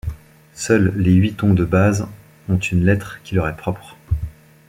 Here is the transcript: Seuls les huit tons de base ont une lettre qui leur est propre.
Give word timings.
Seuls 0.55 0.91
les 0.97 1.13
huit 1.13 1.33
tons 1.35 1.53
de 1.53 1.63
base 1.63 2.07
ont 2.49 2.57
une 2.57 2.83
lettre 2.83 3.19
qui 3.23 3.35
leur 3.35 3.47
est 3.47 3.55
propre. 3.55 3.97